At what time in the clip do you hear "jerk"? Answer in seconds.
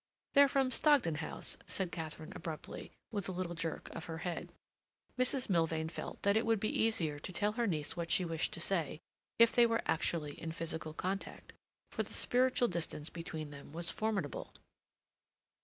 3.53-3.87